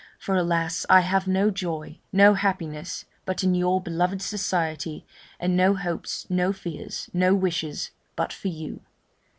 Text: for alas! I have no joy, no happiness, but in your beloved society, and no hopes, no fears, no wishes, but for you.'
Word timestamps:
for 0.17 0.35
alas! 0.35 0.83
I 0.89 1.01
have 1.01 1.27
no 1.27 1.51
joy, 1.51 1.99
no 2.11 2.33
happiness, 2.33 3.05
but 3.23 3.43
in 3.43 3.53
your 3.53 3.79
beloved 3.79 4.19
society, 4.19 5.05
and 5.39 5.55
no 5.55 5.75
hopes, 5.75 6.25
no 6.27 6.51
fears, 6.51 7.07
no 7.13 7.35
wishes, 7.35 7.91
but 8.15 8.33
for 8.33 8.47
you.' 8.47 8.79